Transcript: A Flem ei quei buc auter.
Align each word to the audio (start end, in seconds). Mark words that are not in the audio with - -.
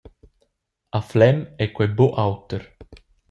A 0.99 1.01
Flem 1.09 1.37
ei 1.61 1.69
quei 1.75 1.91
buc 1.97 2.13
auter. 2.25 2.63